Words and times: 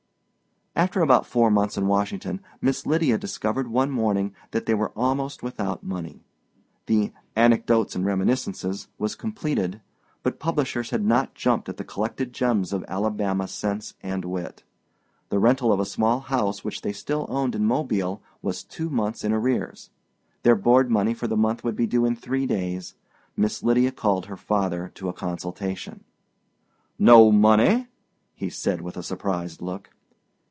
After 0.73 1.01
about 1.01 1.25
four 1.27 1.51
months 1.51 1.77
in 1.77 1.85
Washington, 1.85 2.39
Miss 2.61 2.85
Lydia 2.87 3.17
discovered 3.17 3.67
one 3.67 3.91
morning 3.91 4.33
that 4.51 4.65
they 4.65 4.73
were 4.73 4.93
almost 4.95 5.43
without 5.43 5.83
money. 5.83 6.23
The 6.87 7.11
Anecdotes 7.35 7.93
and 7.93 8.05
Reminiscences 8.05 8.87
was 8.97 9.13
completed, 9.15 9.81
but 10.23 10.39
publishers 10.39 10.89
had 10.91 11.03
not 11.03 11.35
jumped 11.35 11.67
at 11.69 11.75
the 11.77 11.83
collected 11.83 12.31
gems 12.33 12.71
of 12.73 12.85
Alabama 12.87 13.47
sense 13.49 13.93
and 14.01 14.23
wit. 14.25 14.63
The 15.29 15.39
rental 15.39 15.71
of 15.73 15.79
a 15.81 15.85
small 15.85 16.21
house 16.21 16.63
which 16.63 16.81
they 16.81 16.93
still 16.93 17.25
owned 17.29 17.53
in 17.53 17.65
Mobile 17.65 18.23
was 18.41 18.63
two 18.63 18.89
months 18.89 19.23
in 19.25 19.33
arrears. 19.33 19.91
Their 20.43 20.55
board 20.55 20.89
money 20.89 21.13
for 21.13 21.27
the 21.27 21.37
month 21.37 21.63
would 21.65 21.75
be 21.75 21.85
due 21.85 22.05
in 22.05 22.15
three 22.15 22.45
days. 22.47 22.95
Miss 23.35 23.61
Lydia 23.61 23.91
called 23.91 24.27
her 24.27 24.37
father 24.37 24.87
to 24.95 25.09
a 25.09 25.13
consultation. 25.13 26.05
"No 26.97 27.29
money?" 27.29 27.89
said 28.49 28.77
he 28.79 28.83
with 28.83 28.95
a 28.97 29.03
surprised 29.03 29.61
look. 29.61 29.89